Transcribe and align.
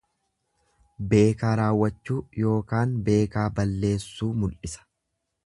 Beekaa 1.11 1.51
raawwachuu 1.59 2.17
ykn 2.47 2.97
beekaa 3.11 3.45
balleessuu 3.61 4.33
mul'isa. 4.43 4.89